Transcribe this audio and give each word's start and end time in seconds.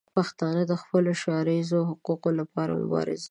پښتانه 0.15 0.61
د 0.67 0.73
خپلو 0.81 1.11
ښاریزو 1.21 1.79
حقونو 1.89 2.37
لپاره 2.39 2.71
مبارزه 2.81 3.15
کوي. 3.15 3.19